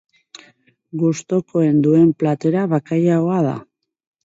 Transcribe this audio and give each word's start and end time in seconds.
Gustukoen 1.01 1.77
duen 1.87 2.09
platera 2.23 2.65
bakailaoa 2.75 3.39
da. 3.51 3.57